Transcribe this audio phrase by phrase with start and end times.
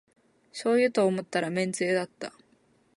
[0.51, 2.33] しょうゆと思ったらめんつゆだった